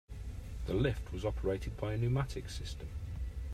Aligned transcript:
The 0.65 0.73
lift 0.73 1.13
was 1.13 1.23
operated 1.23 1.77
by 1.77 1.93
a 1.93 1.97
pneumatic 1.99 2.49
system. 2.49 2.87